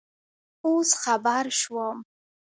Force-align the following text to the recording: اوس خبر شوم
اوس 0.65 0.89
خبر 1.03 1.43
شوم 1.59 1.97